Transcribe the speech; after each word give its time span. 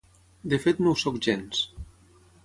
De 0.53 0.57
fet 0.63 0.79
no 0.85 0.93
ho 0.93 0.97
soc 1.01 1.19
gens 1.27 1.59